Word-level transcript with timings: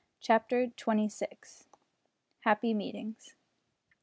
CHAPTER 0.19 0.65
TWENTY 0.69 1.09
SIX. 1.09 1.67
HAPPY 2.39 2.73
MEETINGS. 2.73 3.35